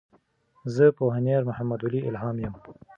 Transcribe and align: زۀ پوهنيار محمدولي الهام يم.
زۀ 0.75 0.85
پوهنيار 0.97 1.43
محمدولي 1.49 1.99
الهام 2.09 2.37
يم. 2.45 2.53